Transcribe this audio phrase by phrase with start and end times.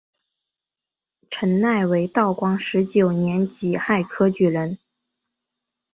[1.29, 4.79] 陈鼐为道光十九年己亥科举人。